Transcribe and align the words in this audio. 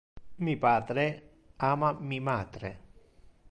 Mi 0.45 0.55
patre 0.63 1.03
ama 1.73 1.89
mi 2.07 2.19
matre. 2.29 2.71